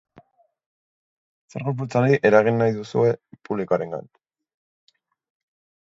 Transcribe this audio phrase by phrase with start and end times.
[1.51, 3.13] Zer gorputzaldi eragin nahi duzue
[3.49, 4.11] publikoarengan?